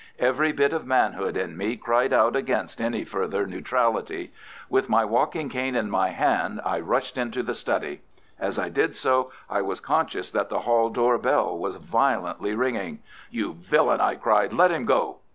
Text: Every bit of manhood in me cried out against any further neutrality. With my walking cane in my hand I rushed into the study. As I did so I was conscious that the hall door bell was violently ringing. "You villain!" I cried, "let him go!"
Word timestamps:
Every 0.17 0.51
bit 0.51 0.73
of 0.73 0.83
manhood 0.87 1.37
in 1.37 1.55
me 1.55 1.77
cried 1.77 2.11
out 2.11 2.35
against 2.35 2.81
any 2.81 3.03
further 3.05 3.45
neutrality. 3.45 4.33
With 4.67 4.89
my 4.89 5.05
walking 5.05 5.47
cane 5.47 5.75
in 5.75 5.91
my 5.91 6.09
hand 6.09 6.59
I 6.65 6.79
rushed 6.79 7.19
into 7.19 7.43
the 7.43 7.53
study. 7.53 8.01
As 8.39 8.57
I 8.57 8.67
did 8.69 8.95
so 8.95 9.31
I 9.47 9.61
was 9.61 9.79
conscious 9.79 10.31
that 10.31 10.49
the 10.49 10.61
hall 10.61 10.89
door 10.89 11.19
bell 11.19 11.55
was 11.55 11.75
violently 11.75 12.55
ringing. 12.55 13.03
"You 13.29 13.53
villain!" 13.53 14.01
I 14.01 14.15
cried, 14.15 14.53
"let 14.53 14.71
him 14.71 14.85
go!" 14.85 15.17